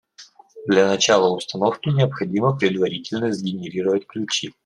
[0.65, 4.51] Для начала установки необходимо предварительно сгенерировать ключи